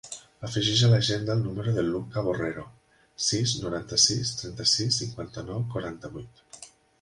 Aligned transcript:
Afegeix 0.47 0.79
a 0.85 0.87
l'agenda 0.93 1.35
el 1.39 1.43
número 1.47 1.73
del 1.75 1.91
Lucca 1.95 2.23
Borrero: 2.27 2.63
sis, 3.27 3.53
noranta-sis, 3.67 4.33
trenta-sis, 4.41 4.99
cinquanta-nou, 5.03 5.63
quaranta-vuit. 5.77 6.45